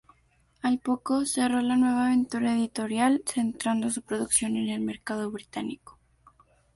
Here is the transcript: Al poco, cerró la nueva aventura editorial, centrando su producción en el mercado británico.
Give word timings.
Al 0.63 0.79
poco, 0.79 1.27
cerró 1.27 1.61
la 1.61 1.75
nueva 1.75 2.07
aventura 2.07 2.55
editorial, 2.55 3.21
centrando 3.23 3.91
su 3.91 4.01
producción 4.01 4.55
en 4.57 4.69
el 4.69 4.81
mercado 4.81 5.29
británico. 5.29 5.99